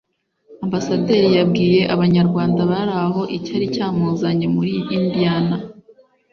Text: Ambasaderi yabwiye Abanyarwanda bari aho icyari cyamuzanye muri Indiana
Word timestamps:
Ambasaderi 0.65 1.29
yabwiye 1.37 1.81
Abanyarwanda 1.93 2.61
bari 2.71 2.93
aho 3.05 3.21
icyari 3.37 3.65
cyamuzanye 3.75 4.45
muri 4.55 4.73
Indiana 4.97 5.55